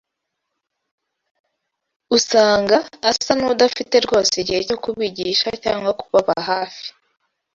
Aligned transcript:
Usanga 2.17 2.77
asa 3.09 3.31
n’udafite 3.37 3.95
rwose 4.05 4.33
igihe 4.41 4.59
cyo 4.67 4.77
kubigisha 4.83 5.49
cyangwa 5.63 5.91
kubaba 5.99 6.35
hafi 6.49 6.87